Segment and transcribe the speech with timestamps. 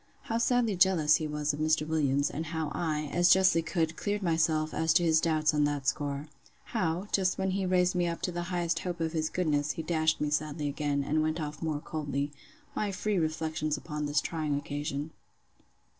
[0.23, 1.87] How sadly jealous he was of Mr.
[1.87, 5.85] Williams; and how I, as justly could, cleared myself as to his doubts on that
[5.85, 6.27] score.
[6.63, 9.73] How, just when he had raised me up to the highest hope of his goodness,
[9.73, 12.31] he dashed me sadly again, and went off more coldly.
[12.75, 15.11] My free reflections upon this trying occasion.